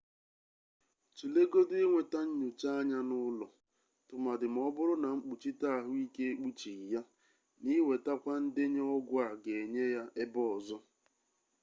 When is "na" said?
5.03-5.07, 7.61-7.69